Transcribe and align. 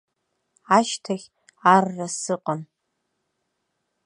Ашьҭахь 0.77 1.27
арра 1.73 2.07
сыҟан. 2.19 2.61